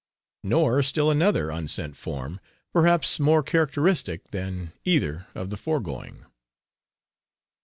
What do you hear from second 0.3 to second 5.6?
Nor still another unsent form, perhaps more characteristic than either of the